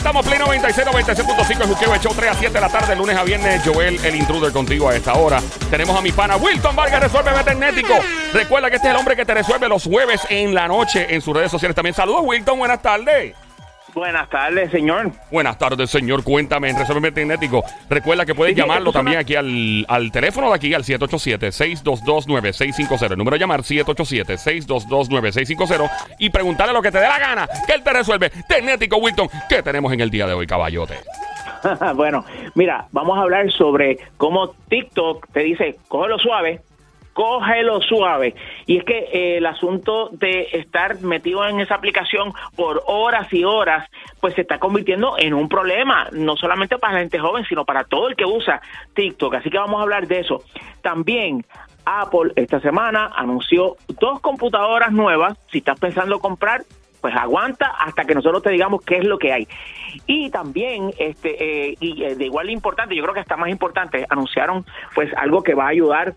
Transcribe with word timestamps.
estamos, 0.00 0.24
Play 0.24 0.38
96, 0.38 0.86
96.5, 0.86 1.60
el 1.60 1.68
Juqueo, 1.68 1.94
el 1.94 2.00
show 2.00 2.12
3 2.16 2.30
a 2.30 2.34
7 2.34 2.54
de 2.54 2.60
la 2.60 2.68
tarde, 2.70 2.96
lunes 2.96 3.16
a 3.16 3.22
viernes. 3.22 3.62
Joel, 3.62 4.02
el 4.02 4.14
intruder, 4.16 4.50
contigo 4.50 4.88
a 4.88 4.96
esta 4.96 5.12
hora. 5.12 5.42
Tenemos 5.70 5.96
a 5.96 6.00
mi 6.00 6.10
pana 6.10 6.36
Wilton 6.36 6.74
Vargas, 6.74 7.00
Resuelve 7.00 7.32
Veternético. 7.32 7.94
Recuerda 8.32 8.70
que 8.70 8.76
este 8.76 8.88
es 8.88 8.94
el 8.94 8.98
hombre 8.98 9.14
que 9.14 9.26
te 9.26 9.34
resuelve 9.34 9.68
los 9.68 9.84
jueves 9.84 10.22
en 10.30 10.54
la 10.54 10.68
noche 10.68 11.06
en 11.14 11.20
sus 11.20 11.36
redes 11.36 11.50
sociales. 11.50 11.74
También 11.74 11.94
saludos, 11.94 12.22
Wilton, 12.24 12.58
buenas 12.58 12.80
tardes. 12.80 13.34
Buenas 13.94 14.28
tardes, 14.30 14.70
señor. 14.70 15.10
Buenas 15.30 15.58
tardes, 15.58 15.90
señor. 15.90 16.22
Cuéntame 16.22 16.70
en 16.70 16.78
Resuelve 16.78 17.10
Magnético. 17.10 17.64
Recuerda 17.88 18.24
que 18.24 18.34
puedes 18.34 18.54
Sí, 18.54 18.60
llamarlo 18.60 18.92
también 18.92 19.18
aquí 19.18 19.34
al, 19.36 19.84
al 19.88 20.10
teléfono 20.12 20.48
de 20.48 20.54
aquí, 20.54 20.72
al 20.74 20.84
787-622-9650. 20.84 23.10
El 23.10 23.18
número 23.18 23.34
de 23.34 23.40
llamar, 23.40 23.62
787-622-9650. 23.62 25.90
Y 26.18 26.30
preguntarle 26.30 26.72
lo 26.72 26.82
que 26.82 26.90
te 26.92 26.98
dé 26.98 27.08
la 27.08 27.18
gana, 27.18 27.48
que 27.66 27.72
él 27.72 27.82
te 27.82 27.92
resuelve. 27.92 28.30
Tecnético, 28.48 28.96
Wilton, 28.98 29.28
¿qué 29.48 29.62
tenemos 29.62 29.92
en 29.92 30.00
el 30.00 30.10
día 30.10 30.26
de 30.26 30.34
hoy, 30.34 30.46
caballote? 30.46 30.94
bueno, 31.94 32.24
mira, 32.54 32.86
vamos 32.92 33.18
a 33.18 33.22
hablar 33.22 33.50
sobre 33.52 33.98
cómo 34.16 34.50
TikTok 34.68 35.28
te 35.32 35.40
dice, 35.40 35.76
cógelo 35.88 36.18
suave, 36.18 36.60
cógelo 37.12 37.80
suave. 37.80 38.34
Y 38.66 38.78
es 38.78 38.84
que 38.84 38.98
eh, 38.98 39.36
el 39.38 39.46
asunto 39.46 40.10
de 40.12 40.48
estar 40.52 41.00
metido 41.00 41.46
en 41.46 41.60
esa 41.60 41.74
aplicación 41.74 42.32
por 42.56 42.82
horas 42.86 43.32
y 43.32 43.44
horas, 43.44 43.88
pues 44.20 44.34
se 44.34 44.42
está 44.42 44.58
convirtiendo 44.58 45.16
en 45.18 45.34
un 45.34 45.48
problema, 45.48 46.08
no 46.12 46.36
solamente 46.36 46.78
para 46.78 46.94
la 46.94 47.00
gente 47.00 47.18
joven, 47.18 47.44
sino 47.48 47.64
para 47.64 47.84
todo 47.84 48.08
el 48.08 48.16
que 48.16 48.24
usa 48.24 48.60
TikTok. 48.94 49.34
Así 49.34 49.50
que 49.50 49.58
vamos 49.58 49.78
a 49.80 49.82
hablar 49.82 50.06
de 50.06 50.20
eso. 50.20 50.42
También 50.82 51.44
Apple 51.84 52.32
esta 52.36 52.60
semana 52.60 53.10
anunció 53.14 53.76
dos 54.00 54.20
computadoras 54.20 54.92
nuevas. 54.92 55.38
Si 55.50 55.58
estás 55.58 55.78
pensando 55.78 56.20
comprar, 56.20 56.62
pues 57.00 57.14
aguanta 57.16 57.66
hasta 57.66 58.04
que 58.04 58.14
nosotros 58.14 58.42
te 58.42 58.50
digamos 58.50 58.82
qué 58.82 58.98
es 58.98 59.04
lo 59.04 59.18
que 59.18 59.32
hay. 59.32 59.48
Y 60.06 60.30
también, 60.30 60.92
este, 60.98 61.70
eh, 61.70 61.76
y 61.80 62.04
eh, 62.04 62.14
de 62.14 62.26
igual 62.26 62.50
importante, 62.50 62.94
yo 62.94 63.02
creo 63.02 63.14
que 63.14 63.20
hasta 63.20 63.36
más 63.36 63.48
importante, 63.48 64.06
anunciaron 64.08 64.64
pues 64.94 65.12
algo 65.16 65.42
que 65.42 65.54
va 65.54 65.64
a 65.64 65.68
ayudar 65.68 66.14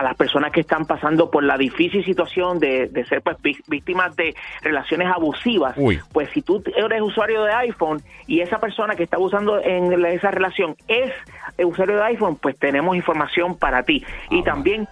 a 0.00 0.02
las 0.02 0.16
personas 0.16 0.50
que 0.50 0.60
están 0.60 0.86
pasando 0.86 1.30
por 1.30 1.44
la 1.44 1.56
difícil 1.58 2.04
situación 2.04 2.58
de, 2.58 2.88
de 2.88 3.04
ser 3.04 3.20
pues 3.22 3.36
ví- 3.42 3.62
víctimas 3.68 4.16
de 4.16 4.34
relaciones 4.62 5.08
abusivas, 5.14 5.74
Uy. 5.76 6.00
pues 6.12 6.28
si 6.32 6.42
tú 6.42 6.62
eres 6.74 7.02
usuario 7.02 7.42
de 7.44 7.52
iPhone 7.52 8.00
y 8.26 8.40
esa 8.40 8.58
persona 8.58 8.94
que 8.96 9.02
está 9.02 9.16
abusando 9.16 9.60
en 9.62 9.92
esa 10.06 10.30
relación 10.30 10.74
es 10.88 11.12
usuario 11.64 11.96
de 11.96 12.04
iPhone, 12.04 12.36
pues 12.36 12.58
tenemos 12.58 12.96
información 12.96 13.56
para 13.58 13.82
ti. 13.82 14.04
Y 14.30 14.42
también, 14.42 14.88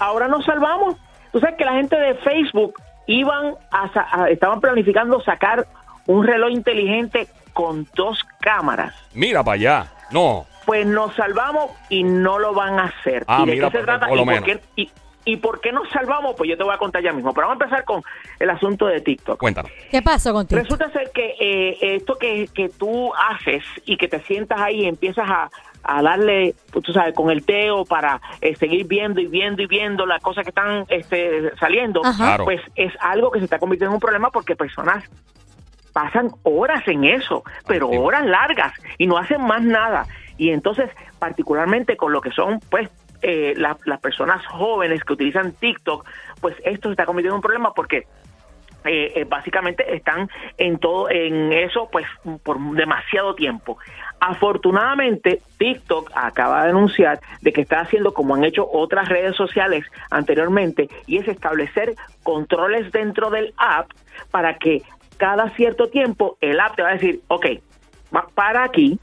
ahora 0.00 0.28
nos 0.28 0.44
salvamos. 0.44 0.96
Tú 1.32 1.40
sabes 1.40 1.56
que 1.56 1.64
la 1.64 1.74
gente 1.74 1.96
de 1.96 2.14
Facebook 2.14 2.74
iban 3.06 3.54
a, 3.70 3.90
a- 4.22 4.30
estaban 4.30 4.60
planificando 4.60 5.20
sacar 5.20 5.66
un 6.06 6.26
reloj 6.26 6.50
inteligente 6.50 7.28
con 7.52 7.86
dos 7.94 8.24
cámaras 8.40 8.94
Mira 9.14 9.42
para 9.44 9.54
allá. 9.56 9.86
No. 10.10 10.46
Pues 10.68 10.84
nos 10.86 11.14
salvamos 11.14 11.70
y 11.88 12.02
no 12.02 12.38
lo 12.38 12.52
van 12.52 12.78
a 12.78 12.84
hacer. 12.84 13.24
Ah, 13.26 13.40
¿Y 13.42 13.46
de 13.46 13.52
mira, 13.54 13.70
qué 13.70 13.78
se 13.78 13.84
trata? 13.84 14.06
por 14.06 14.16
lo 14.18 14.22
¿Y, 14.22 14.26
por 14.26 14.44
qué, 14.44 14.60
y, 14.76 14.90
y 15.24 15.36
por 15.38 15.60
qué 15.62 15.72
nos 15.72 15.88
salvamos? 15.88 16.34
Pues 16.36 16.50
yo 16.50 16.58
te 16.58 16.62
voy 16.62 16.74
a 16.74 16.76
contar 16.76 17.02
ya 17.02 17.10
mismo. 17.10 17.32
Pero 17.32 17.46
vamos 17.48 17.62
a 17.62 17.64
empezar 17.64 17.86
con 17.86 18.02
el 18.38 18.50
asunto 18.50 18.84
de 18.84 19.00
TikTok. 19.00 19.40
Cuéntanos. 19.40 19.72
¿Qué 19.90 20.02
pasó 20.02 20.34
contigo? 20.34 20.60
Resulta 20.60 20.90
ser 20.90 21.10
que 21.14 21.36
eh, 21.40 21.78
esto 21.96 22.16
que, 22.16 22.50
que 22.52 22.68
tú 22.68 23.10
haces 23.14 23.64
y 23.86 23.96
que 23.96 24.08
te 24.08 24.20
sientas 24.24 24.60
ahí 24.60 24.82
y 24.82 24.88
empiezas 24.88 25.26
a, 25.26 25.48
a 25.84 26.02
darle, 26.02 26.54
pues, 26.70 26.84
tú 26.84 26.92
sabes, 26.92 27.14
con 27.14 27.30
el 27.30 27.46
teo 27.46 27.86
para 27.86 28.20
eh, 28.42 28.54
seguir 28.56 28.86
viendo 28.86 29.22
y 29.22 29.26
viendo 29.26 29.62
y 29.62 29.66
viendo 29.66 30.04
las 30.04 30.20
cosas 30.20 30.44
que 30.44 30.50
están 30.50 30.84
este, 30.90 31.50
saliendo, 31.56 32.02
Ajá. 32.04 32.44
Pues 32.44 32.60
es 32.74 32.92
algo 33.00 33.30
que 33.30 33.38
se 33.38 33.46
está 33.46 33.58
convirtiendo 33.58 33.92
en 33.92 33.94
un 33.94 34.00
problema 34.00 34.30
porque 34.30 34.54
personas 34.54 35.02
pasan 35.94 36.30
horas 36.42 36.86
en 36.86 37.04
eso, 37.04 37.42
pero 37.66 37.88
horas 37.88 38.26
largas 38.26 38.72
y 38.98 39.06
no 39.06 39.16
hacen 39.16 39.42
más 39.42 39.62
nada. 39.62 40.06
Y 40.38 40.50
entonces, 40.50 40.90
particularmente 41.18 41.96
con 41.96 42.12
lo 42.12 42.20
que 42.22 42.30
son, 42.30 42.60
pues, 42.70 42.88
eh, 43.20 43.52
la- 43.56 43.76
las 43.84 44.00
personas 44.00 44.46
jóvenes 44.46 45.02
que 45.04 45.12
utilizan 45.12 45.52
TikTok, 45.52 46.06
pues 46.40 46.56
esto 46.64 46.88
se 46.88 46.92
está 46.92 47.04
convirtiendo 47.04 47.34
en 47.34 47.38
un 47.38 47.42
problema 47.42 47.74
porque 47.74 48.06
eh, 48.84 49.12
eh, 49.16 49.24
básicamente 49.28 49.96
están 49.96 50.30
en 50.56 50.78
todo 50.78 51.10
en 51.10 51.52
eso 51.52 51.88
pues 51.90 52.06
por 52.44 52.58
demasiado 52.74 53.34
tiempo. 53.34 53.76
Afortunadamente 54.20 55.42
TikTok 55.58 56.12
acaba 56.14 56.62
de 56.62 56.70
anunciar 56.70 57.18
de 57.40 57.52
que 57.52 57.60
está 57.62 57.80
haciendo 57.80 58.14
como 58.14 58.36
han 58.36 58.44
hecho 58.44 58.68
otras 58.70 59.08
redes 59.08 59.34
sociales 59.34 59.84
anteriormente 60.10 60.88
y 61.06 61.18
es 61.18 61.26
establecer 61.26 61.96
controles 62.22 62.92
dentro 62.92 63.30
del 63.30 63.52
app 63.58 63.90
para 64.30 64.58
que 64.58 64.82
cada 65.16 65.50
cierto 65.50 65.88
tiempo 65.88 66.38
el 66.40 66.60
app 66.60 66.76
te 66.76 66.82
va 66.82 66.90
a 66.90 66.94
decir, 66.94 67.20
ok, 67.26 67.46
para 68.34 68.62
aquí, 68.62 68.98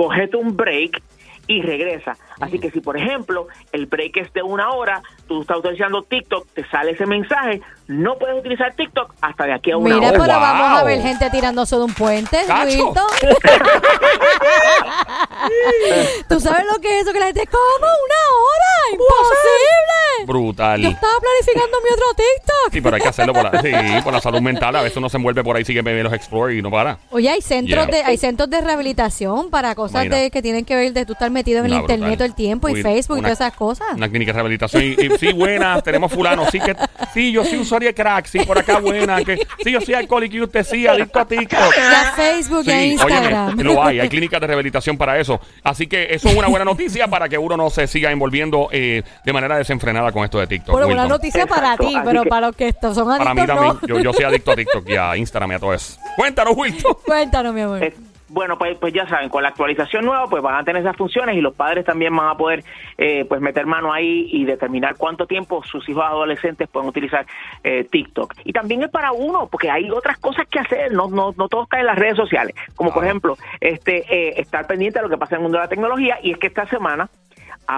cógete 0.00 0.36
un 0.38 0.56
break 0.56 1.02
y 1.46 1.60
regresa. 1.60 2.16
Así 2.40 2.58
que 2.58 2.70
si, 2.70 2.80
por 2.80 2.96
ejemplo, 2.96 3.48
el 3.70 3.84
break 3.84 4.16
es 4.16 4.32
de 4.32 4.42
una 4.42 4.70
hora, 4.70 5.02
tú 5.28 5.42
estás 5.42 5.58
utilizando 5.58 6.02
TikTok, 6.04 6.46
te 6.54 6.66
sale 6.70 6.92
ese 6.92 7.04
mensaje, 7.04 7.60
no 7.86 8.16
puedes 8.16 8.38
utilizar 8.38 8.72
TikTok 8.74 9.12
hasta 9.20 9.44
de 9.44 9.52
aquí 9.52 9.72
a 9.72 9.76
una 9.76 9.96
Mira, 9.96 10.08
hora. 10.08 10.18
pero 10.18 10.32
wow. 10.32 10.40
vamos 10.40 10.80
a 10.80 10.84
ver 10.84 11.02
gente 11.02 11.28
tirándose 11.28 11.76
de 11.76 11.82
un 11.82 11.92
puente. 11.92 12.38
Wilton. 12.48 13.02
¿Tú 16.30 16.40
sabes 16.40 16.64
lo 16.64 16.80
que 16.80 16.96
es 16.96 17.02
eso? 17.02 17.12
Que 17.12 17.20
la 17.20 17.26
gente, 17.26 17.46
¿cómo? 17.46 17.86
¿Una 17.86 18.22
hora? 18.38 18.72
¡Imposible! 18.92 20.09
Brutal. 20.26 20.80
Yo 20.80 20.88
estaba 20.88 21.12
planificando 21.20 21.76
mi 21.82 21.90
otro 21.92 22.04
TikTok. 22.16 22.72
Sí, 22.72 22.80
pero 22.80 22.96
hay 22.96 23.02
que 23.02 23.08
hacerlo 23.08 23.32
por 23.32 23.44
la, 23.52 23.60
sí, 23.62 24.02
por 24.04 24.12
la 24.12 24.20
salud 24.20 24.40
mental. 24.40 24.74
A 24.76 24.82
veces 24.82 24.96
uno 24.96 25.08
se 25.08 25.16
envuelve 25.16 25.42
por 25.44 25.56
ahí, 25.56 25.64
sigue 25.64 25.82
bebiendo 25.82 26.10
los 26.10 26.16
Explore 26.18 26.56
y 26.56 26.62
no 26.62 26.70
para. 26.70 26.98
Oye, 27.10 27.28
hay 27.30 27.40
centros 27.42 27.86
Yeah. 27.86 27.86
de 27.86 28.02
hay 28.04 28.16
centros 28.16 28.50
de 28.50 28.60
rehabilitación 28.60 29.50
para 29.50 29.74
cosas 29.74 30.08
de, 30.08 30.30
que 30.30 30.42
tienen 30.42 30.64
que 30.64 30.74
ver 30.74 30.92
de 30.92 31.06
tú 31.06 31.12
estar 31.14 31.30
metido 31.30 31.60
en 31.60 31.66
el 31.66 31.72
Una 31.72 31.80
internet 31.82 32.14
todo 32.18 32.24
el 32.26 32.34
tiempo 32.34 32.68
y 32.68 32.72
Uy, 32.74 32.82
Facebook 32.82 33.16
y 33.16 33.20
una- 33.20 33.28
todas 33.28 33.40
esas 33.40 33.54
cosas. 33.56 33.86
Una 33.94 34.08
clínica 34.08 34.30
de 34.32 34.34
rehabilitación. 34.34 34.82
Y, 34.82 34.86
y 34.92 35.10
sí, 35.18 35.32
buenas, 35.32 35.82
tenemos 35.82 36.12
fulano. 36.12 36.46
Sí, 36.50 36.58
que, 36.60 36.74
sí, 37.14 37.32
yo 37.32 37.44
sí 37.44 37.56
usuario 37.56 37.88
de 37.88 37.94
crack. 37.94 38.26
Sí, 38.26 38.40
por 38.40 38.58
acá 38.58 38.78
buena. 38.80 39.22
Que, 39.24 39.36
sí, 39.62 39.70
yo 39.70 39.80
soy 39.80 39.94
alcohólico 39.94 40.36
y 40.36 40.40
usted 40.42 40.64
sí, 40.64 40.86
adicto 40.86 41.20
a 41.20 41.24
TikTok. 41.26 41.74
Y 41.76 41.94
a 41.94 42.12
Facebook 42.12 42.62
y 42.66 42.70
a 42.70 42.78
Sí, 42.80 42.84
Instagram. 42.92 43.46
óyeme, 43.48 43.64
lo 43.64 43.82
hay, 43.82 44.00
hay 44.00 44.08
clínicas 44.08 44.40
de 44.40 44.46
rehabilitación 44.46 44.96
para 44.98 45.18
eso. 45.18 45.40
Así 45.62 45.86
que 45.86 46.08
eso 46.10 46.28
es 46.28 46.34
una 46.36 46.48
buena 46.48 46.64
noticia 46.64 47.06
para 47.08 47.28
que 47.28 47.38
uno 47.38 47.56
no 47.56 47.70
se 47.70 47.86
siga 47.86 48.10
envolviendo 48.10 48.68
eh, 48.72 49.02
de 49.24 49.32
manera 49.32 49.56
desenfrenada 49.56 50.09
con 50.12 50.24
esto 50.24 50.38
de 50.38 50.46
TikTok. 50.46 50.72
Bueno, 50.72 50.86
una 50.88 51.02
Wilton. 51.02 51.08
noticia 51.08 51.46
para 51.46 51.72
Exacto, 51.74 51.86
ti, 51.88 51.94
así 51.96 52.04
pero 52.06 52.22
que- 52.22 52.28
para 52.28 52.46
los 52.48 52.56
que 52.56 52.68
estos 52.68 52.94
son 52.94 53.06
Para 53.08 53.34
mí 53.34 53.40
adictos, 53.40 53.56
también. 53.56 53.78
no. 53.82 53.88
Yo, 53.88 54.00
yo 54.00 54.12
soy 54.12 54.24
adicto 54.26 54.50
a 54.52 54.56
TikTok 54.56 54.88
y 54.88 54.96
a 54.96 55.16
Instagram 55.16 55.52
y 55.52 55.54
a 55.54 55.58
todo 55.58 55.74
eso. 55.74 55.98
Cuéntanos, 56.16 56.54
Wilton. 56.56 56.94
Cuéntanos, 57.06 57.54
mi 57.54 57.60
amor. 57.60 57.82
Eh, 57.82 57.94
bueno, 58.32 58.56
pues, 58.56 58.78
pues 58.78 58.92
ya 58.94 59.08
saben, 59.08 59.28
con 59.28 59.42
la 59.42 59.48
actualización 59.48 60.04
nueva, 60.04 60.28
pues 60.28 60.40
van 60.40 60.54
a 60.54 60.62
tener 60.62 60.82
esas 60.82 60.96
funciones 60.96 61.34
y 61.36 61.40
los 61.40 61.52
padres 61.52 61.84
también 61.84 62.14
van 62.14 62.28
a 62.28 62.36
poder 62.36 62.62
eh, 62.96 63.24
pues 63.28 63.40
meter 63.40 63.66
mano 63.66 63.92
ahí 63.92 64.28
y 64.30 64.44
determinar 64.44 64.94
cuánto 64.96 65.26
tiempo 65.26 65.64
sus 65.64 65.88
hijos 65.88 66.04
adolescentes 66.04 66.68
pueden 66.68 66.88
utilizar 66.88 67.26
eh, 67.64 67.82
TikTok. 67.90 68.34
Y 68.44 68.52
también 68.52 68.84
es 68.84 68.88
para 68.90 69.10
uno, 69.10 69.48
porque 69.50 69.68
hay 69.68 69.90
otras 69.90 70.16
cosas 70.18 70.46
que 70.46 70.60
hacer, 70.60 70.92
no, 70.92 71.08
no, 71.08 71.34
no 71.36 71.48
todo 71.48 71.64
está 71.64 71.80
en 71.80 71.86
las 71.86 71.98
redes 71.98 72.14
sociales, 72.16 72.54
como 72.76 72.90
por 72.90 73.00
Claro. 73.02 73.08
ejemplo, 73.08 73.36
este 73.60 74.04
eh, 74.08 74.34
estar 74.40 74.64
pendiente 74.68 75.00
de 75.00 75.02
lo 75.02 75.08
que 75.10 75.18
pasa 75.18 75.34
en 75.34 75.40
el 75.40 75.42
mundo 75.42 75.58
de 75.58 75.64
la 75.64 75.68
tecnología, 75.68 76.18
y 76.22 76.30
es 76.30 76.38
que 76.38 76.46
esta 76.46 76.66
semana 76.66 77.10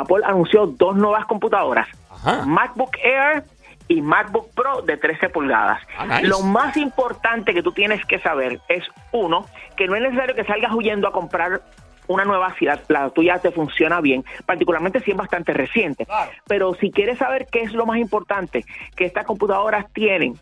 Apple 0.01 0.23
anunció 0.25 0.67
dos 0.67 0.97
nuevas 0.97 1.27
computadoras, 1.27 1.89
Ajá. 2.11 2.45
MacBook 2.47 2.97
Air 3.03 3.45
y 3.89 4.01
MacBook 4.01 4.51
Pro 4.55 4.83
de 4.83 4.97
13 4.97 5.29
pulgadas. 5.29 5.81
Ah, 5.99 6.07
nice. 6.07 6.27
Lo 6.27 6.41
más 6.41 6.77
importante 6.77 7.53
que 7.53 7.63
tú 7.63 7.73
tienes 7.73 8.05
que 8.07 8.19
saber 8.19 8.61
es, 8.69 8.85
uno, 9.13 9.47
que 9.77 9.87
no 9.87 9.97
es 9.97 10.03
necesario 10.03 10.35
que 10.35 10.45
salgas 10.45 10.73
huyendo 10.73 11.09
a 11.09 11.13
comprar 11.13 11.63
una 12.09 12.25
nueva 12.25 12.55
si 12.59 12.65
la, 12.65 12.81
la 12.89 13.11
tuya 13.11 13.39
te 13.39 13.51
funciona 13.51 14.01
bien, 14.01 14.25
particularmente 14.47 15.01
si 15.01 15.13
es 15.13 15.17
bastante 15.17 15.53
reciente. 15.53 16.07
Claro. 16.07 16.31
Pero 16.47 16.75
si 16.75 16.91
quieres 16.91 17.19
saber 17.19 17.47
qué 17.51 17.63
es 17.63 17.73
lo 17.73 17.87
más 17.87 17.99
importante 17.99 18.65
que 18.97 19.05
estas 19.05 19.25
computadoras 19.25 19.87
tienen 19.93 20.39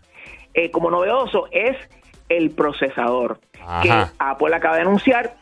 eh, 0.54 0.70
como 0.70 0.90
novedoso 0.90 1.48
es 1.52 1.76
el 2.28 2.50
procesador, 2.50 3.40
Ajá. 3.60 3.82
que 3.82 3.92
Apple 4.18 4.54
acaba 4.54 4.76
de 4.76 4.82
anunciar 4.82 5.34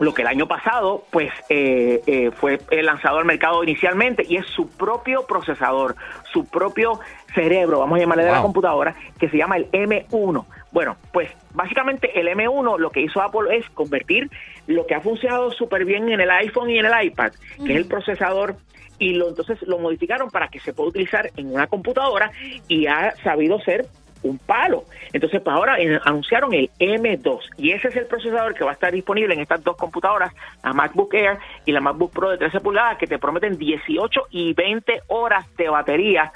lo 0.00 0.14
que 0.14 0.22
el 0.22 0.28
año 0.28 0.48
pasado 0.48 1.04
pues 1.10 1.30
eh, 1.48 2.00
eh, 2.06 2.30
fue 2.32 2.58
lanzado 2.82 3.18
al 3.18 3.24
mercado 3.24 3.62
inicialmente 3.62 4.24
y 4.28 4.36
es 4.36 4.46
su 4.46 4.68
propio 4.68 5.26
procesador, 5.26 5.94
su 6.32 6.46
propio 6.46 7.00
cerebro, 7.34 7.78
vamos 7.80 7.98
a 7.98 8.00
llamarle 8.00 8.24
de 8.24 8.32
la 8.32 8.42
computadora, 8.42 8.96
que 9.18 9.28
se 9.28 9.36
llama 9.36 9.56
el 9.56 9.70
M1. 9.70 10.44
Bueno, 10.72 10.96
pues 11.12 11.30
básicamente 11.52 12.18
el 12.18 12.28
M1 12.28 12.78
lo 12.78 12.90
que 12.90 13.02
hizo 13.02 13.20
Apple 13.20 13.56
es 13.56 13.68
convertir 13.70 14.30
lo 14.66 14.86
que 14.86 14.94
ha 14.94 15.00
funcionado 15.00 15.50
súper 15.52 15.84
bien 15.84 16.08
en 16.08 16.20
el 16.20 16.30
iPhone 16.30 16.70
y 16.70 16.78
en 16.78 16.86
el 16.86 17.04
iPad, 17.04 17.32
que 17.64 17.72
es 17.72 17.76
el 17.76 17.86
procesador 17.86 18.56
y 18.98 19.14
lo 19.14 19.28
entonces 19.28 19.60
lo 19.62 19.78
modificaron 19.78 20.30
para 20.30 20.48
que 20.48 20.60
se 20.60 20.72
pueda 20.72 20.90
utilizar 20.90 21.30
en 21.36 21.52
una 21.52 21.66
computadora 21.66 22.30
y 22.68 22.86
ha 22.86 23.14
sabido 23.22 23.58
ser 23.60 23.86
un 24.22 24.38
palo. 24.38 24.84
Entonces, 25.12 25.40
pues 25.42 25.54
ahora 25.54 25.80
eh, 25.80 26.00
anunciaron 26.04 26.52
el 26.54 26.70
M2 26.78 27.40
y 27.56 27.72
ese 27.72 27.88
es 27.88 27.96
el 27.96 28.06
procesador 28.06 28.54
que 28.54 28.64
va 28.64 28.70
a 28.70 28.74
estar 28.74 28.92
disponible 28.92 29.34
en 29.34 29.40
estas 29.40 29.62
dos 29.62 29.76
computadoras, 29.76 30.32
la 30.62 30.72
MacBook 30.72 31.14
Air 31.14 31.38
y 31.64 31.72
la 31.72 31.80
MacBook 31.80 32.12
Pro 32.12 32.30
de 32.30 32.38
13 32.38 32.60
pulgadas, 32.60 32.98
que 32.98 33.06
te 33.06 33.18
prometen 33.18 33.56
18 33.56 34.28
y 34.30 34.54
20 34.54 35.02
horas 35.08 35.46
de 35.56 35.68
batería 35.68 36.32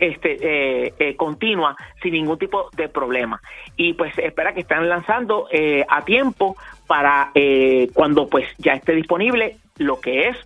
este 0.00 0.38
eh, 0.40 0.94
eh, 0.98 1.14
continua 1.14 1.76
sin 2.02 2.14
ningún 2.14 2.38
tipo 2.38 2.70
de 2.74 2.88
problema 2.88 3.40
y 3.76 3.92
pues 3.92 4.16
espera 4.18 4.54
que 4.54 4.60
estén 4.60 4.88
lanzando 4.88 5.46
eh, 5.52 5.84
a 5.88 6.04
tiempo 6.04 6.56
para 6.86 7.30
eh, 7.34 7.90
cuando 7.92 8.26
pues 8.26 8.48
ya 8.58 8.72
esté 8.72 8.94
disponible 8.94 9.58
lo 9.76 10.00
que 10.00 10.28
es 10.28 10.36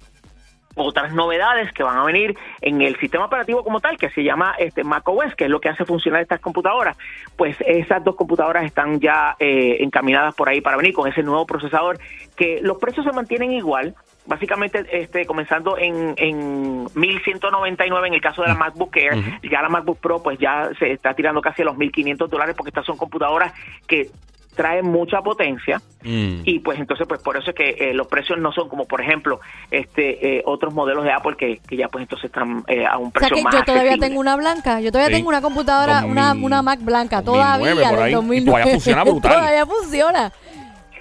otras 0.74 1.12
novedades 1.12 1.72
que 1.72 1.82
van 1.82 1.98
a 1.98 2.04
venir 2.04 2.36
en 2.60 2.82
el 2.82 2.98
sistema 2.98 3.26
operativo 3.26 3.62
como 3.62 3.80
tal, 3.80 3.96
que 3.96 4.10
se 4.10 4.22
llama 4.22 4.54
este 4.58 4.84
macOS, 4.84 5.34
que 5.36 5.44
es 5.44 5.50
lo 5.50 5.60
que 5.60 5.68
hace 5.68 5.84
funcionar 5.84 6.22
estas 6.22 6.40
computadoras. 6.40 6.96
Pues 7.36 7.56
esas 7.66 8.02
dos 8.04 8.16
computadoras 8.16 8.64
están 8.64 9.00
ya 9.00 9.36
eh, 9.38 9.78
encaminadas 9.80 10.34
por 10.34 10.48
ahí 10.48 10.60
para 10.60 10.76
venir 10.76 10.92
con 10.92 11.08
ese 11.08 11.22
nuevo 11.22 11.46
procesador, 11.46 11.98
que 12.36 12.60
los 12.62 12.78
precios 12.78 13.06
se 13.06 13.12
mantienen 13.12 13.52
igual, 13.52 13.94
básicamente 14.26 14.84
este 14.90 15.26
comenzando 15.26 15.76
en, 15.78 16.14
en 16.16 16.86
1199 16.94 18.08
en 18.08 18.14
el 18.14 18.20
caso 18.20 18.42
de 18.42 18.48
la 18.48 18.54
MacBook 18.54 18.96
Air, 18.96 19.40
ya 19.42 19.62
la 19.62 19.68
MacBook 19.68 19.98
Pro 19.98 20.22
pues 20.22 20.38
ya 20.38 20.70
se 20.78 20.92
está 20.92 21.14
tirando 21.14 21.40
casi 21.40 21.62
a 21.62 21.66
los 21.66 21.76
1500 21.76 22.30
dólares 22.30 22.54
porque 22.56 22.70
estas 22.70 22.86
son 22.86 22.96
computadoras 22.96 23.52
que 23.86 24.10
traen 24.54 24.86
mucha 24.86 25.20
potencia 25.22 25.80
Mm. 26.06 26.42
y 26.44 26.58
pues 26.58 26.78
entonces 26.78 27.06
pues 27.08 27.22
por 27.22 27.36
eso 27.38 27.48
es 27.50 27.56
que 27.56 27.70
eh, 27.78 27.94
los 27.94 28.06
precios 28.08 28.38
no 28.38 28.52
son 28.52 28.68
como 28.68 28.84
por 28.84 29.00
ejemplo 29.00 29.40
este 29.70 30.36
eh, 30.36 30.42
otros 30.44 30.74
modelos 30.74 31.02
de 31.04 31.10
Apple 31.12 31.34
que, 31.38 31.60
que 31.66 31.76
ya 31.78 31.88
pues 31.88 32.02
entonces 32.02 32.26
están 32.26 32.62
eh, 32.68 32.84
a 32.84 32.98
un 32.98 33.06
O 33.06 33.10
sea 33.10 33.28
precio 33.28 33.36
que 33.36 33.42
más 33.42 33.54
yo 33.54 33.62
todavía 33.64 33.82
accesible. 33.84 34.08
tengo 34.08 34.20
una 34.20 34.36
blanca. 34.36 34.80
Yo 34.82 34.92
todavía 34.92 35.08
Sí. 35.08 35.14
tengo 35.20 35.28
una 35.30 35.40
computadora, 35.40 36.04
una, 36.04 36.28
2000, 36.28 36.44
una 36.44 36.62
Mac 36.62 36.80
blanca. 36.82 37.22
2009 37.22 37.74
Todavía 37.74 37.90
por 37.90 38.02
ahí. 38.04 38.10
Y 38.12 38.14
2009. 38.14 38.44
todavía 38.52 38.72
funciona 38.74 39.04
brutal. 39.10 39.32
todavía 39.32 39.66
funciona. 39.66 40.32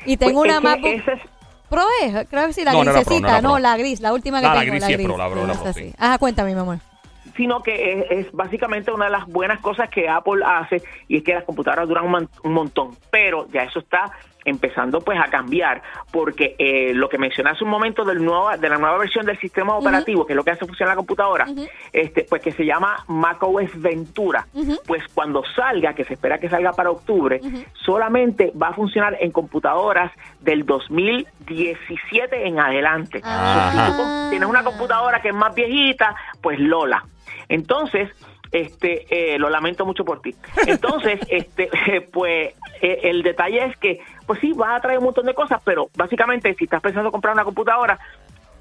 Y 0.05 0.17
tengo 0.17 0.39
Pues, 0.43 0.57
una 0.57 0.73
es- 0.73 1.03
Pro, 1.69 1.81
es, 2.03 2.27
creo 2.29 2.47
que 2.47 2.53
sí, 2.53 2.63
la 2.63 2.71
No, 2.71 2.83
no 2.85 2.91
era 2.91 3.01
Pro, 3.01 3.01
grisecita. 3.09 3.41
no 3.41 3.59
la 3.59 3.75
gris, 3.77 3.99
la 3.99 4.13
última 4.13 4.39
que 4.39 4.45
Ah, 4.47 4.53
la 4.53 4.59
tengo. 4.61 4.71
gris 4.73 4.85
sí 4.85 4.93
es 4.93 5.01
Pro, 5.01 5.17
la 5.17 5.29
Pro, 5.29 5.45
la 5.47 5.53
Esa 5.53 5.63
Pro, 5.63 5.73
sí. 5.73 5.93
Ajá, 5.97 6.17
cuéntame, 6.17 6.53
mi 6.53 6.59
amor. 6.61 6.77
Sino 7.35 7.61
que 7.61 7.93
es, 7.93 8.11
es 8.11 8.31
básicamente 8.31 8.91
una 8.91 9.05
de 9.05 9.11
las 9.11 9.27
buenas 9.27 9.59
cosas 9.59 9.89
que 9.89 10.07
Apple 10.07 10.43
hace 10.45 10.81
y 11.07 11.17
es 11.17 11.23
que 11.23 11.33
las 11.33 11.43
computadoras 11.43 11.87
duran 11.87 12.05
un, 12.05 12.29
un 12.43 12.53
montón, 12.53 12.95
pero 13.11 13.47
ya 13.51 13.63
eso 13.63 13.79
está 13.79 14.11
empezando 14.45 15.01
pues 15.01 15.19
a 15.19 15.25
cambiar 15.25 15.81
porque 16.11 16.55
eh, 16.57 16.93
lo 16.93 17.09
que 17.09 17.17
mencioné 17.17 17.51
hace 17.51 17.63
un 17.63 17.69
momento 17.69 18.03
del 18.03 18.23
nuevo, 18.23 18.49
de 18.57 18.69
la 18.69 18.77
nueva 18.77 18.97
versión 18.97 19.25
del 19.25 19.39
sistema 19.39 19.75
operativo 19.77 20.25
que 20.25 20.33
es 20.33 20.37
lo 20.37 20.43
que 20.43 20.51
hace 20.51 20.65
funcionar 20.65 20.93
la 20.93 20.97
computadora 20.97 21.47
este 21.91 22.25
pues 22.29 22.41
que 22.41 22.51
se 22.51 22.65
llama 22.65 23.03
macOS 23.07 23.69
Ventura 23.81 24.47
pues 24.85 25.03
cuando 25.13 25.43
salga 25.55 25.93
que 25.93 26.03
se 26.03 26.13
espera 26.13 26.39
que 26.39 26.49
salga 26.49 26.73
para 26.73 26.91
octubre 26.91 27.39
solamente 27.73 28.51
va 28.61 28.69
a 28.69 28.73
funcionar 28.73 29.17
en 29.19 29.31
computadoras 29.31 30.11
del 30.41 30.65
2017 30.65 32.47
en 32.47 32.59
adelante. 32.59 33.21
So, 33.21 33.71
si 33.71 33.97
tú 33.97 34.29
tienes 34.29 34.47
una 34.47 34.63
computadora 34.63 35.21
que 35.21 35.29
es 35.29 35.35
más 35.35 35.53
viejita 35.55 36.15
pues 36.41 36.59
Lola. 36.59 37.05
Entonces 37.49 38.09
este 38.53 39.33
eh, 39.33 39.37
lo 39.39 39.49
lamento 39.49 39.85
mucho 39.85 40.05
por 40.05 40.21
ti 40.21 40.33
entonces 40.67 41.19
este 41.29 41.69
pues 42.13 42.53
eh, 42.81 42.99
el 43.03 43.23
detalle 43.23 43.65
es 43.65 43.77
que 43.77 43.99
pues 44.25 44.39
sí 44.39 44.53
vas 44.53 44.77
a 44.77 44.81
traer 44.81 44.99
un 44.99 45.05
montón 45.05 45.25
de 45.25 45.33
cosas 45.33 45.59
pero 45.65 45.89
básicamente 45.97 46.53
si 46.53 46.63
estás 46.65 46.81
pensando 46.81 47.11
comprar 47.11 47.33
una 47.33 47.43
computadora 47.43 47.99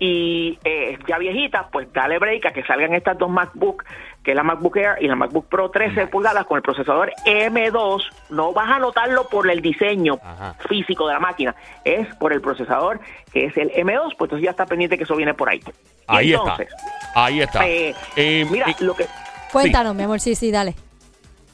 y 0.04 0.58
eh, 0.64 0.98
ya 1.06 1.16
viejita, 1.18 1.68
pues 1.70 1.92
dale 1.92 2.18
break 2.18 2.46
a 2.46 2.50
que 2.52 2.64
salgan 2.64 2.92
estas 2.92 3.16
dos 3.18 3.30
MacBook, 3.30 3.84
que 4.24 4.32
es 4.32 4.36
la 4.36 4.42
MacBook 4.42 4.76
Air 4.76 4.96
y 5.00 5.06
la 5.06 5.14
MacBook 5.14 5.46
Pro 5.46 5.70
13 5.70 6.08
pulgadas 6.08 6.44
con 6.44 6.56
el 6.56 6.62
procesador 6.62 7.12
M2. 7.24 8.02
No 8.30 8.52
vas 8.52 8.68
a 8.68 8.80
notarlo 8.80 9.28
por 9.28 9.48
el 9.48 9.62
diseño 9.62 10.18
Ajá. 10.24 10.54
físico 10.68 11.06
de 11.06 11.14
la 11.14 11.20
máquina, 11.20 11.54
es 11.84 12.12
por 12.16 12.32
el 12.32 12.40
procesador 12.40 12.98
que 13.32 13.44
es 13.44 13.56
el 13.56 13.70
M2, 13.70 14.16
pues 14.18 14.26
entonces 14.28 14.44
ya 14.44 14.50
está 14.50 14.66
pendiente 14.66 14.98
que 14.98 15.04
eso 15.04 15.14
viene 15.14 15.34
por 15.34 15.48
ahí. 15.48 15.60
Ahí 16.08 16.32
entonces, 16.32 16.66
está. 16.68 17.24
Ahí 17.24 17.40
está. 17.40 17.68
eh, 17.68 17.94
Eh, 18.16 18.44
mira, 18.50 18.66
lo 18.80 18.96
que 18.96 19.06
Cuéntanos, 19.52 19.94
mi 19.94 20.02
amor. 20.04 20.20
Sí, 20.20 20.34
sí, 20.34 20.50
dale. 20.50 20.74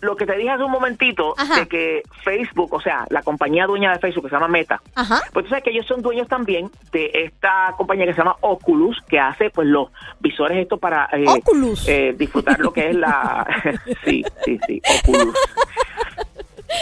lo 0.00 0.14
que 0.14 0.26
te 0.26 0.36
dije 0.36 0.50
hace 0.50 0.62
un 0.62 0.70
momentito 0.70 1.34
Ajá. 1.36 1.56
de 1.58 1.66
que 1.66 2.02
Facebook, 2.22 2.72
o 2.72 2.80
sea, 2.80 3.04
la 3.10 3.22
compañía 3.22 3.66
dueña 3.66 3.92
de 3.92 3.98
Facebook 3.98 4.24
que 4.26 4.30
se 4.30 4.36
llama 4.36 4.46
Meta, 4.46 4.80
Ajá. 4.94 5.20
pues 5.32 5.44
tú 5.44 5.48
sabes 5.50 5.64
que 5.64 5.70
ellos 5.70 5.86
son 5.86 6.02
dueños 6.02 6.28
también 6.28 6.70
de 6.92 7.10
esta 7.14 7.74
compañía 7.76 8.06
que 8.06 8.12
se 8.12 8.18
llama 8.18 8.36
Oculus, 8.42 8.96
que 9.08 9.18
hace 9.18 9.50
pues 9.50 9.66
los 9.66 9.88
visores 10.20 10.56
estos 10.58 10.78
para 10.78 11.08
eh, 11.12 11.24
Oculus. 11.26 11.88
eh, 11.88 12.14
disfrutar 12.16 12.60
lo 12.60 12.72
que 12.72 12.90
es 12.90 12.94
la... 12.94 13.44
sí, 14.04 14.24
sí, 14.44 14.60
sí, 14.68 14.80
Oculus. 15.02 15.34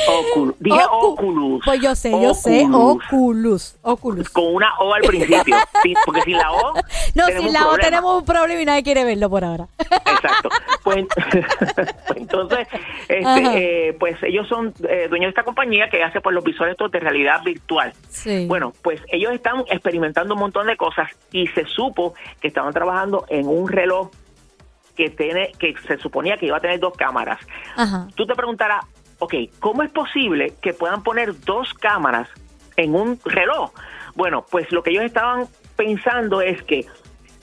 Oculus. 0.09 0.55
Dije 0.59 0.79
Ocu- 0.79 1.13
Oculus. 1.13 1.63
Pues 1.65 1.81
yo 1.81 1.95
sé, 1.95 2.11
yo 2.11 2.35
sé. 2.35 2.67
Oculus. 2.73 3.77
Oculus. 3.83 4.29
Con 4.31 4.55
una 4.55 4.75
O 4.79 4.93
al 4.95 5.03
principio. 5.03 5.57
Sí, 5.83 5.95
porque 6.05 6.23
sin 6.23 6.37
la 6.39 6.53
O... 6.53 6.75
No, 7.15 7.27
tenemos 7.27 7.43
si 7.43 7.47
un 7.49 7.53
la 7.53 7.61
O 7.61 7.65
problema. 7.71 7.85
tenemos 7.89 8.19
un 8.19 8.25
problema 8.25 8.61
y 8.61 8.65
nadie 8.65 8.83
quiere 8.83 9.05
verlo 9.05 9.31
por 9.31 9.45
ahora. 9.45 9.69
Exacto. 9.79 10.49
Pues, 10.83 11.07
pues 11.75 11.89
entonces, 12.17 12.67
este, 13.09 13.89
eh, 13.89 13.93
pues 13.99 14.17
ellos 14.23 14.49
son 14.49 14.75
eh, 14.89 15.07
dueños 15.09 15.27
de 15.27 15.31
esta 15.31 15.45
compañía 15.45 15.89
que 15.91 16.03
hace 16.03 16.21
pues 16.21 16.35
los 16.35 16.43
visores 16.45 16.77
de 16.91 17.01
realidad 17.01 17.43
virtual. 17.45 17.93
Sí. 18.09 18.47
Bueno, 18.47 18.73
pues 18.83 19.01
ellos 19.13 19.33
están 19.33 19.61
experimentando 19.69 20.35
un 20.35 20.41
montón 20.41 20.67
de 20.67 20.77
cosas 20.77 21.09
y 21.33 21.47
se 21.49 21.65
supo 21.67 22.15
que 22.41 22.49
estaban 22.49 22.73
trabajando 22.73 23.25
en 23.29 23.47
un 23.47 23.69
reloj 23.69 24.11
que 24.97 25.11
tiene, 25.11 25.53
que 25.59 25.75
se 25.87 25.99
suponía 25.99 26.37
que 26.39 26.47
iba 26.47 26.57
a 26.57 26.61
tener 26.61 26.81
dos 26.81 26.95
cámaras. 26.97 27.39
Ajá. 27.77 28.09
Tú 28.15 28.27
te 28.27 28.35
preguntarás, 28.35 28.85
ok, 29.19 29.35
¿cómo 29.61 29.83
es 29.83 29.91
posible 29.91 30.55
que 30.61 30.73
puedan 30.73 31.03
poner 31.03 31.39
dos 31.41 31.73
cámaras 31.75 32.29
en 32.77 32.95
un 32.95 33.19
reloj? 33.25 33.73
Bueno, 34.15 34.45
pues 34.51 34.71
lo 34.73 34.83
que 34.83 34.91
ellos 34.91 35.05
estaban 35.05 35.47
pensando 35.77 36.41
es 36.41 36.63
que 36.63 36.87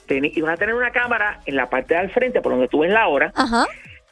iban 0.08 0.52
a 0.52 0.56
tener 0.56 0.74
una 0.74 0.90
cámara 0.90 1.40
en 1.46 1.56
la 1.56 1.70
parte 1.70 1.94
de 1.94 2.00
al 2.00 2.10
frente, 2.10 2.40
por 2.40 2.52
donde 2.52 2.68
tú 2.68 2.80
ves 2.80 2.92
la 2.92 3.08
hora, 3.08 3.32
Ajá. 3.34 3.66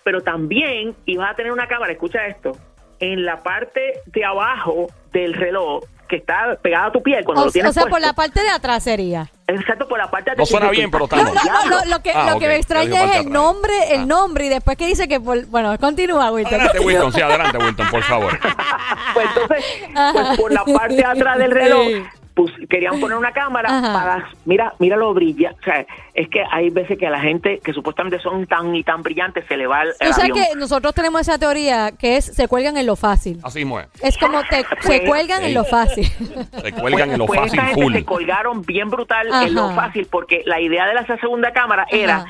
pero 0.05 0.23
también 0.23 0.95
ibas 1.07 1.31
a 1.31 1.35
tener 1.35 1.53
una 1.53 1.67
cámara, 1.67 1.93
escucha 1.93 2.27
esto, 2.27 2.53
en 3.01 3.25
la 3.25 3.43
parte 3.43 4.01
de 4.07 4.25
abajo 4.25 4.87
del 5.13 5.35
reloj 5.35 5.85
que 6.09 6.17
está 6.17 6.57
pegada 6.63 6.87
a 6.87 6.93
tu 6.93 7.03
piel 7.03 7.25
cuando 7.25 7.43
O, 7.43 7.47
lo 7.47 7.53
tienes 7.53 7.71
o 7.71 7.73
sea, 7.73 7.87
por 7.87 8.01
la 8.01 8.13
parte 8.13 8.43
de 8.43 8.51
atrás 8.51 8.85
sería. 8.85 9.31
Exacto, 9.61 9.87
por 9.89 9.99
la 9.99 10.11
parte 10.11 10.31
de 10.31 10.37
No 10.37 10.47
suena 10.47 10.71
bien, 10.71 10.91
pero 10.91 11.05
estás- 11.05 11.21
estamos. 11.21 11.45
No, 11.45 11.65
no, 11.71 11.85
lo, 11.85 11.91
lo 11.91 12.03
que, 12.03 12.11
Ah, 12.13 12.31
lo 12.33 12.39
que 12.39 12.49
me 12.49 12.57
extraña 12.57 13.05
es 13.05 13.17
el 13.21 13.31
nombre, 13.31 13.73
el 13.91 14.01
Ah. 14.03 14.07
nombre 14.07 14.47
y 14.47 14.49
después 14.49 14.77
que 14.77 14.87
dice 14.87 15.07
que 15.09 15.21
por, 15.21 15.45
bueno, 15.47 15.77
continúa, 15.79 16.31
Wilton. 16.31 16.55
Adelante, 16.55 16.81
Wilton. 16.81 17.13
Sí, 17.13 17.21
adelante, 17.21 17.59
Wilton, 17.59 17.89
por 17.91 18.03
favor. 18.03 18.39
Pues 19.15 19.27
entonces, 19.27 19.65
pues 20.13 20.39
por 20.39 20.53
la 20.53 20.65
parte 20.65 20.95
de 20.95 21.05
atrás 21.05 21.37
del 21.39 21.51
reloj, 21.61 21.87
Sí. 21.87 22.03
Pues 22.35 22.51
querían 22.71 22.99
poner 22.99 23.19
una 23.19 23.33
cámara 23.33 23.69
Ajá. 23.79 23.93
para, 23.93 24.29
mira, 24.47 24.73
mira 24.79 24.97
lo 24.97 25.13
brilla, 25.13 25.55
o 25.61 25.63
sea, 25.65 25.85
es 26.15 26.29
que 26.29 26.43
hay 26.51 26.71
veces 26.71 26.99
que 26.99 27.07
a 27.07 27.11
la 27.11 27.21
gente 27.21 27.61
que 27.63 27.73
supuestamente 27.75 28.19
son 28.21 28.47
tan 28.47 28.75
y 28.75 28.83
tan 28.83 29.03
brillantes 29.03 29.45
se 29.47 29.57
le 29.57 29.67
va 29.67 29.83
el, 29.83 29.93
el 30.01 30.11
O 30.11 30.13
sea 30.15 30.25
avión. 30.25 30.39
que 30.39 30.57
nosotros 30.57 30.95
tenemos 30.95 31.21
esa 31.21 31.37
teoría 31.39 31.93
que 31.93 32.17
es 32.17 32.25
se 32.25 32.49
cuelgan 32.49 32.77
en 32.77 32.87
lo 32.87 32.97
fácil. 32.97 33.39
Así 33.43 33.59
mismo 33.61 33.81
es. 33.81 33.89
Es 34.03 34.17
como 34.17 34.41
te, 34.45 34.65
se 34.81 35.05
cuelgan 35.05 35.45
en 35.45 35.55
lo 35.55 35.65
fácil. 35.65 36.07
Se 36.07 36.73
cuelgan 36.73 37.11
en 37.11 37.19
lo 37.19 37.27
pues 37.27 37.41
fácil 37.41 37.59
esta 37.61 37.75
gente 37.75 37.99
se 37.99 38.05
colgaron 38.05 38.63
bien 38.63 38.89
brutal 38.89 39.29
Ajá. 39.31 39.47
en 39.47 39.55
lo 39.55 39.71
fácil 39.75 40.07
porque 40.11 40.43
la 40.47 40.61
idea 40.61 40.87
de 40.87 40.95
la 40.95 41.05
segunda 41.19 41.53
cámara 41.53 41.87
era 41.91 42.25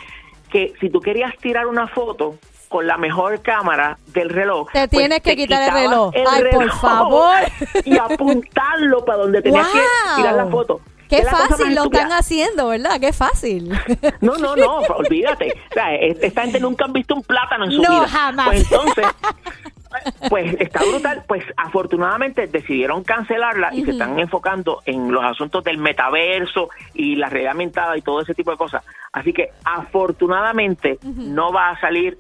que 0.51 0.73
si 0.81 0.91
tú 0.91 1.01
querías 1.01 1.33
tirar 1.39 1.67
una 1.67 1.87
foto 1.87 2.37
con 2.73 2.87
la 2.87 2.97
mejor 2.97 3.43
cámara 3.43 3.99
del 4.07 4.31
reloj 4.31 4.67
Te 4.73 4.89
pues, 4.89 4.91
tienes 4.91 5.21
que 5.21 5.31
te 5.31 5.37
quitar 5.37 5.63
el 5.63 5.75
reloj. 5.85 6.13
Ay, 6.29 6.45
por 6.51 6.71
favor. 6.73 7.37
y 7.85 7.97
apuntarlo 7.99 9.05
para 9.05 9.19
donde 9.19 9.43
tenías 9.43 9.69
que 9.69 9.81
tirar 10.17 10.35
la 10.35 10.47
foto 10.47 10.81
Qué 11.09 11.23
fácil 11.25 11.75
lo 11.75 11.85
están 11.85 12.11
haciendo, 12.13 12.69
¿verdad? 12.69 12.99
Qué 12.99 13.13
fácil. 13.13 13.71
No, 14.23 14.35
no, 14.39 14.57
no, 14.57 14.77
olvídate. 14.79 15.53
O 15.71 15.75
sea, 15.75 15.95
es- 15.95 16.17
esta 16.23 16.43
gente 16.43 16.59
nunca 16.59 16.87
han 16.87 16.93
visto 16.95 17.15
un 17.15 17.23
plátano 17.23 17.67
en 17.67 17.73
su 17.73 17.83
No, 17.83 17.91
vida. 17.91 18.09
jamás. 18.09 18.47
Pues 18.47 18.73
entonces, 18.73 19.07
pues 20.31 20.57
está 20.59 20.81
brutal. 20.81 21.25
Pues 21.29 21.45
afortunadamente 21.57 22.47
decidieron 22.47 23.05
cancelarla 23.05 23.75
y 23.75 23.85
se 23.85 23.91
están 23.91 24.19
enfocando 24.19 24.81
en 24.87 25.13
los 25.13 25.23
asuntos 25.23 25.63
del 25.65 25.77
metaverso 25.77 26.71
y 26.95 27.17
la 27.17 27.29
realidad 27.29 27.53
aumentada 27.53 27.95
y 27.99 28.01
todo 28.01 28.23
ese 28.23 28.33
tipo 28.33 28.51
de 28.51 28.57
cosas. 28.57 28.83
Así 29.13 29.35
que 29.35 29.51
afortunadamente 29.65 30.99
no 31.03 31.53
va 31.53 31.71
a 31.71 31.81
salir 31.81 32.17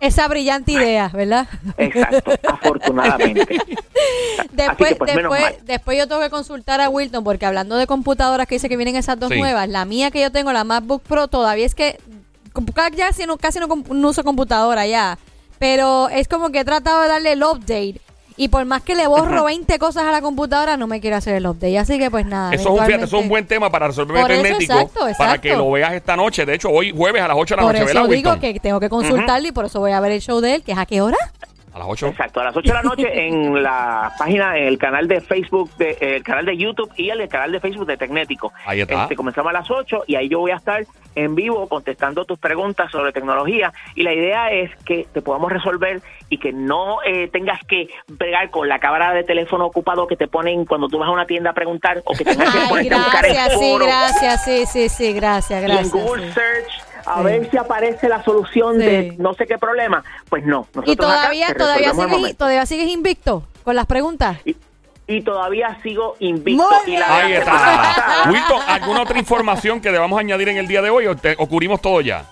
Esa 0.00 0.28
brillante 0.28 0.72
idea, 0.72 1.08
¿verdad? 1.08 1.46
exacto, 1.78 2.32
afortunadamente. 2.48 3.46
Después, 4.52 4.90
que, 4.90 4.96
pues, 4.96 5.14
menos 5.14 5.32
después, 5.32 5.40
mal. 5.56 5.66
después 5.66 5.98
yo 5.98 6.06
tengo 6.08 6.20
que 6.20 6.30
consultar 6.30 6.80
a 6.80 6.88
Wilton 6.88 7.24
porque 7.24 7.46
hablando 7.46 7.76
de 7.76 7.86
computadoras 7.86 8.46
que 8.46 8.56
dice 8.56 8.68
que 8.68 8.76
vienen 8.76 8.96
esas 8.96 9.18
dos 9.18 9.30
Sí. 9.30 9.38
nuevas, 9.38 9.68
la 9.68 9.84
mía 9.84 10.10
que 10.10 10.20
yo 10.20 10.30
tengo, 10.30 10.52
la 10.52 10.64
MacBook 10.64 11.02
Pro, 11.02 11.28
todavía 11.28 11.64
es 11.66 11.74
que 11.74 11.98
ya 12.94 13.06
casi 13.08 13.26
no, 13.26 13.36
casi 13.36 13.58
no, 13.58 13.68
comp- 13.68 13.88
no 13.88 14.08
uso 14.08 14.24
computadora 14.24 14.86
ya, 14.86 15.18
pero 15.58 16.08
es 16.08 16.28
como 16.28 16.50
que 16.50 16.60
he 16.60 16.64
tratado 16.64 17.02
de 17.02 17.08
darle 17.08 17.32
el 17.32 17.42
update 17.42 18.00
y 18.36 18.48
por 18.48 18.64
más 18.64 18.82
que 18.82 18.94
le 18.94 19.06
borro 19.06 19.44
20 19.44 19.78
cosas 19.78 20.04
a 20.04 20.12
la 20.12 20.20
computadora 20.20 20.76
no 20.76 20.86
me 20.86 21.00
quiere 21.00 21.16
hacer 21.16 21.34
el 21.36 21.46
update, 21.46 21.78
así 21.78 21.98
que 21.98 22.10
pues 22.10 22.26
nada. 22.26 22.52
Eso 22.52 22.74
es, 22.74 22.80
un, 22.80 22.86
fíjate, 22.86 23.04
eso 23.04 23.16
es 23.16 23.22
un 23.22 23.28
buen 23.28 23.46
tema 23.46 23.70
para 23.70 23.88
resolver 23.88 24.20
Por 24.20 24.30
eso, 24.30 24.42
Meternético, 24.42 24.72
exacto, 24.72 25.00
para 25.00 25.10
exacto. 25.10 25.40
que 25.42 25.56
lo 25.56 25.70
veas 25.70 25.92
esta 25.94 26.16
noche. 26.16 26.44
De 26.44 26.54
hecho, 26.54 26.68
hoy 26.70 26.92
jueves 26.96 27.22
a 27.22 27.28
las 27.28 27.36
8 27.38 27.54
de 27.54 27.56
la 27.56 27.62
Por 27.62 27.72
noche, 27.72 27.84
eso 27.84 27.94
¿verdad, 27.94 28.14
digo 28.14 28.30
Wilton? 28.30 28.40
que 28.40 28.60
tengo 28.60 28.80
que 28.80 28.88
consultarle 28.88 29.48
y 29.48 29.52
por 29.52 29.64
eso 29.64 29.80
voy 29.80 29.92
a 29.92 30.00
ver 30.00 30.12
el 30.12 30.20
show 30.20 30.40
de 30.40 30.56
él, 30.56 30.62
que 30.62 30.72
es 30.72 30.78
a 30.78 30.86
qué 30.86 31.00
hora? 31.00 31.16
A 31.76 31.80
las 31.80 31.88
8. 31.88 32.06
Exacto, 32.06 32.40
a 32.40 32.44
las 32.44 32.56
8 32.56 32.68
de 32.68 32.74
la 32.74 32.82
noche 32.82 33.26
en 33.26 33.62
la 33.62 34.10
página, 34.18 34.56
en 34.56 34.64
el 34.64 34.78
canal 34.78 35.06
de 35.06 35.20
Facebook, 35.20 35.70
de, 35.76 35.90
eh, 36.00 36.16
el 36.16 36.22
canal 36.22 36.46
de 36.46 36.56
YouTube 36.56 36.90
y 36.96 37.10
el, 37.10 37.28
canal 37.28 37.52
de 37.52 37.60
Facebook 37.60 37.86
de 37.86 37.98
Tecnético. 37.98 38.50
Ahí 38.64 38.80
está. 38.80 39.02
Este, 39.02 39.14
comenzamos 39.14 39.50
a 39.50 39.52
las 39.52 39.70
8 39.70 40.04
y 40.06 40.14
ahí 40.14 40.26
yo 40.26 40.38
voy 40.38 40.52
a 40.52 40.56
estar 40.56 40.86
en 41.14 41.34
vivo 41.34 41.68
contestando 41.68 42.24
tus 42.24 42.38
preguntas 42.38 42.90
sobre 42.90 43.12
tecnología 43.12 43.74
y 43.94 44.04
la 44.04 44.14
idea 44.14 44.50
es 44.52 44.70
que 44.86 45.06
te 45.12 45.20
podamos 45.20 45.52
resolver 45.52 46.00
y 46.30 46.38
que 46.38 46.52
no 46.52 47.02
eh, 47.04 47.28
tengas 47.28 47.62
que 47.66 47.88
bregar 48.06 48.50
con 48.50 48.68
la 48.70 48.78
cámara 48.78 49.12
de 49.12 49.24
teléfono 49.24 49.66
ocupado 49.66 50.06
que 50.06 50.16
te 50.16 50.28
ponen 50.28 50.64
cuando 50.64 50.88
tú 50.88 50.98
vas 50.98 51.08
a 51.08 51.12
una 51.12 51.26
tienda 51.26 51.50
a 51.50 51.54
preguntar 51.54 52.00
o 52.06 52.14
que 52.14 52.24
tengas 52.24 52.54
que 52.54 52.58
Ay, 52.62 52.68
ponerte 52.68 52.94
a 52.94 52.98
buscar 52.98 53.26
en 53.26 53.32
gracias, 53.34 53.60
sí, 53.60 53.70
foro 53.70 53.86
gracias, 53.86 54.44
sí, 54.44 54.66
sí, 54.66 54.88
sí, 54.88 55.12
gracias, 55.12 55.60
y 55.60 55.64
en 55.64 55.70
gracias. 55.70 55.92
Google 55.92 56.26
sí. 56.28 56.32
Search 56.32 56.75
a 57.06 57.18
Sí. 57.18 57.24
ver 57.24 57.50
si 57.50 57.56
aparece 57.56 58.08
la 58.08 58.22
solución 58.24 58.78
de 58.78 59.14
no 59.18 59.32
sé 59.34 59.46
qué 59.46 59.58
problema. 59.58 60.02
Pues 60.28 60.44
no. 60.44 60.66
Nosotros 60.74 60.88
Y 60.92 60.96
todavía, 60.96 61.46
acá 61.48 61.58
todavía 61.58 61.92
sigues, 61.94 62.36
todavía 62.36 62.66
sigues 62.66 62.88
invicto 62.88 63.44
con 63.64 63.76
las 63.76 63.86
preguntas. 63.86 64.38
y, 64.44 64.56
y 65.08 65.22
todavía 65.22 65.78
sigo 65.82 66.16
invicto. 66.18 66.68
Y 66.86 66.96
la 66.96 67.16
Ahí 67.16 67.32
está. 67.34 68.24
Wilton, 68.30 68.60
¿alguna 68.68 69.02
otra 69.02 69.18
información 69.18 69.80
que 69.80 69.92
debamos 69.92 70.18
añadir 70.18 70.48
en 70.48 70.56
el 70.56 70.66
día 70.66 70.82
de 70.82 70.90
hoy 70.90 71.06
o, 71.06 71.16
te- 71.16 71.36
o 71.38 71.46
cubrimos 71.46 71.80
todo 71.80 72.00
ya? 72.00 72.24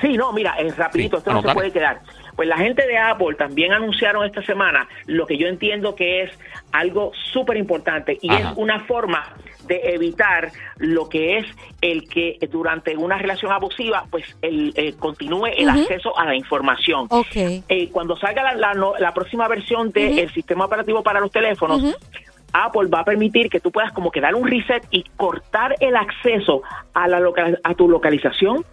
Sí, 0.00 0.16
no, 0.16 0.32
mira, 0.32 0.54
es 0.58 0.76
rapidito, 0.76 1.16
Sí, 1.16 1.20
esto 1.20 1.32
no 1.32 1.42
se 1.42 1.52
puede 1.54 1.70
quedar. 1.72 2.00
Pues 2.36 2.48
la 2.48 2.56
gente 2.56 2.86
de 2.86 2.96
Apple 2.98 3.34
también 3.36 3.72
anunciaron 3.72 4.24
esta 4.24 4.42
semana 4.42 4.88
lo 5.06 5.26
que 5.26 5.36
yo 5.36 5.46
entiendo 5.48 5.94
que 5.94 6.22
es 6.22 6.30
algo 6.72 7.12
súper 7.32 7.56
importante 7.58 8.16
y 8.20 8.30
Ajá. 8.32 8.50
es 8.52 8.56
una 8.56 8.80
forma 8.80 9.34
de 9.66 9.80
evitar 9.94 10.50
lo 10.78 11.08
que 11.08 11.38
es 11.38 11.46
el 11.82 12.08
que 12.08 12.38
durante 12.50 12.96
una 12.96 13.18
relación 13.18 13.52
abusiva 13.52 14.06
pues 14.10 14.24
el, 14.42 14.72
eh, 14.76 14.94
continúe 14.98 15.46
el 15.56 15.68
acceso 15.68 16.18
a 16.18 16.24
la 16.24 16.34
información. 16.34 17.06
Ok. 17.10 17.36
Eh, 17.36 17.88
cuando 17.92 18.16
salga 18.16 18.42
la, 18.42 18.54
la 18.54 18.74
no- 18.74 18.94
la 18.98 19.12
próxima 19.14 19.46
versión 19.46 19.90
del 19.92 20.24
Ujú. 20.24 20.34
sistema 20.34 20.64
operativo 20.64 21.02
para 21.02 21.20
los 21.20 21.30
teléfonos. 21.30 21.82
Apple 22.54 22.88
va 22.92 23.00
a 23.00 23.04
permitir 23.04 23.48
que 23.48 23.60
tú 23.60 23.70
puedas 23.70 23.92
como 23.92 24.10
que 24.10 24.20
dar 24.20 24.34
un 24.34 24.46
reset 24.46 24.84
y 24.90 25.04
cortar 25.16 25.74
el 25.80 25.96
acceso 25.96 26.62
a, 26.92 27.08
la 27.08 27.18
local- 27.18 27.58
a 27.64 27.74
tu 27.74 27.88
localización, 27.88 28.64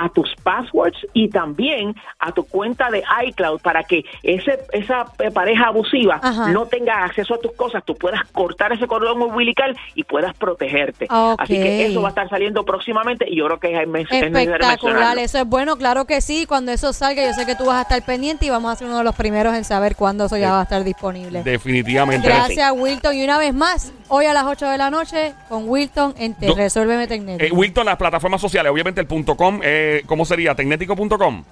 a 0.00 0.08
tus 0.10 0.32
passwords 0.44 0.96
y 1.12 1.28
también 1.28 1.92
a 2.20 2.30
tu 2.30 2.44
cuenta 2.44 2.88
de 2.88 3.02
iCloud 3.26 3.60
para 3.60 3.82
que 3.82 4.04
ese 4.22 4.60
esa 4.72 5.06
eh, 5.18 5.32
pareja 5.32 5.66
abusiva 5.66 6.20
Ajá. 6.22 6.52
no 6.52 6.66
tenga 6.66 7.04
acceso 7.04 7.34
a 7.34 7.38
tus 7.38 7.52
cosas, 7.52 7.84
tú 7.84 7.96
puedas 7.96 8.20
cortar 8.30 8.72
ese 8.72 8.86
cordón 8.86 9.20
umbilical 9.20 9.76
y 9.96 10.04
puedas 10.04 10.36
protegerte. 10.36 11.08
Así 11.10 11.54
que 11.54 11.86
eso 11.86 12.00
va 12.00 12.08
a 12.08 12.10
estar 12.10 12.28
saliendo 12.28 12.64
próximamente 12.64 13.26
y 13.28 13.36
yo 13.36 13.46
creo 13.46 13.58
que 13.58 13.74
es, 13.74 13.82
es 13.82 13.88
necesario 14.30 14.38
Espectacular, 14.38 15.18
eso 15.18 15.38
es 15.38 15.46
bueno, 15.46 15.76
claro 15.76 16.04
que 16.04 16.20
sí. 16.20 16.46
Cuando 16.46 16.70
eso 16.70 16.92
salga, 16.92 17.24
yo 17.24 17.32
sé 17.32 17.44
que 17.44 17.56
tú 17.56 17.66
vas 17.66 17.78
a 17.78 17.82
estar 17.82 18.00
pendiente 18.04 18.46
y 18.46 18.50
vamos 18.50 18.70
a 18.70 18.76
ser 18.76 18.86
uno 18.86 18.98
de 18.98 19.04
los 19.04 19.16
primeros 19.16 19.54
en 19.54 19.64
saber 19.64 19.96
cuándo 19.96 20.26
eso 20.26 20.36
ya 20.36 20.52
va 20.52 20.60
a 20.60 20.62
estar 20.62 20.84
disponible. 20.84 21.42
Definitivamente. 21.42 22.28
Gracias, 22.28 22.72
Wilton. 22.72 23.16
Y 23.16 23.24
una 23.24 23.38
vez 23.38 23.52
más, 23.52 23.92
hoy 24.08 24.26
a 24.26 24.32
las 24.32 24.44
8 24.44 24.68
de 24.68 24.78
la 24.78 24.90
noche 24.90 25.34
con 25.48 25.68
Wilton 25.68 26.14
en 26.18 26.34
Te 26.34 26.46
Do- 26.46 26.54
Resuélveme 26.54 27.04
Eh, 27.04 27.08
Tecnético. 27.08 27.56
Wilton, 27.56 27.86
las 27.86 27.96
plataformas 27.96 28.40
sociales, 28.40 28.72
obviamente 28.72 29.00
el 29.00 29.06
punto 29.06 29.36
.com, 29.36 29.60
eh, 29.62 30.02
¿cómo 30.06 30.24
sería? 30.24 30.54
Tecnético.com. 30.54 31.44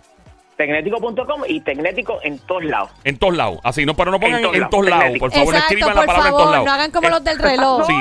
Tecnético.com 0.57 1.43
y 1.49 1.61
Tecnético 1.61 2.19
en 2.23 2.39
todos 2.39 2.65
lados. 2.65 2.91
En 3.05 3.19
todos 3.19 3.37
lados. 3.37 3.59
Así, 3.63 3.85
no, 3.85 3.95
pero 3.95 4.11
no 4.11 4.19
pongan 4.19 4.39
En 4.43 4.47
en 4.47 4.53
todos 4.53 4.71
todos 4.71 4.87
lados, 4.89 5.05
lados. 5.05 5.19
Por 5.19 5.31
favor, 5.31 5.55
Exacto, 5.55 5.75
escriban 5.75 5.93
por 5.93 6.01
la 6.01 6.07
palabra 6.07 6.29
en 6.29 6.33
todos 6.33 6.41
favor, 6.45 6.53
lados. 6.53 6.67
no 6.67 6.73
hagan 6.73 6.91
como 6.93 7.09
Eh, 7.09 7.11
los 7.11 7.25
del 7.25 7.39
reloj. 7.39 7.87
Sí, 7.87 7.95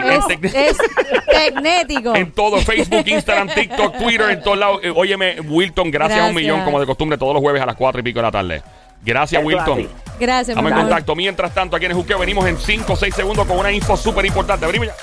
es, 0.45 0.53
es 0.53 0.77
Tecnético. 1.25 2.15
En 2.15 2.31
todo, 2.31 2.57
Facebook, 2.59 3.03
Instagram, 3.07 3.49
TikTok, 3.49 3.97
Twitter, 3.97 4.29
en 4.31 4.41
todos 4.41 4.57
lados. 4.57 4.79
Eh, 4.83 4.93
óyeme, 4.95 5.41
Wilton, 5.41 5.91
gracias, 5.91 6.19
a 6.19 6.23
un 6.23 6.29
Gracias. 6.29 6.43
millón, 6.53 6.63
como 6.63 6.79
de 6.79 6.85
costumbre, 6.85 7.17
todos 7.17 7.33
los 7.33 7.41
jueves 7.41 7.61
a 7.61 7.65
las 7.65 7.75
4 7.75 7.99
y 7.99 8.03
pico 8.03 8.19
de 8.19 8.23
la 8.23 8.31
tarde. 8.31 8.61
Gracias, 9.03 9.39
Eso 9.41 9.47
Wilton. 9.47 9.79
así. 9.79 9.89
Gracias, 10.19 10.49
Estamos 10.49 10.71
en 10.71 10.77
contacto. 10.77 11.15
Mientras 11.15 11.53
tanto, 11.53 11.75
aquí 11.75 11.85
en 11.85 11.91
el 11.91 11.97
Juqueo 11.97 12.17
venimos 12.19 12.45
en 12.47 12.57
5 12.57 12.93
o 12.93 12.95
6 12.95 13.13
segundos 13.13 13.45
con 13.45 13.57
una 13.57 13.71
info 13.71 13.97
súper 13.97 14.25
importante. 14.25 14.65
Venimos 14.65 14.87
ya. 14.87 14.95